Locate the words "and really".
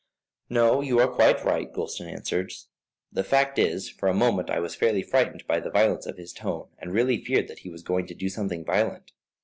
6.79-7.23